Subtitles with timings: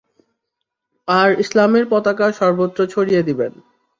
[1.07, 3.51] আর ইসলামের পতাকা সর্বত্র ছড়িয়ে দিবেন।